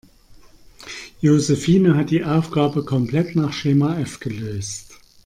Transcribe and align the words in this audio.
Josephine 1.21 1.95
hat 1.95 2.09
die 2.09 2.23
Aufgabe 2.23 2.83
komplett 2.83 3.35
nach 3.35 3.53
Schema 3.53 3.99
F 3.99 4.19
gelöst. 4.19 4.95